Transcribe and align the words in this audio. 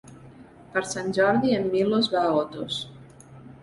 Per 0.77 0.83
Sant 0.93 1.13
Jordi 1.19 1.53
en 1.59 1.71
Milos 1.77 2.13
va 2.19 2.27
a 2.27 2.35
Otos. 2.43 2.85